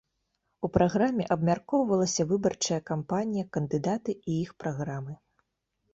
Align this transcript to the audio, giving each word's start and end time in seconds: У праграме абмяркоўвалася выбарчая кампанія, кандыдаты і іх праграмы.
У 0.67 0.69
праграме 0.77 1.23
абмяркоўвалася 1.35 2.25
выбарчая 2.33 2.81
кампанія, 2.91 3.45
кандыдаты 3.59 4.11
і 4.29 4.43
іх 4.45 4.51
праграмы. 4.65 5.13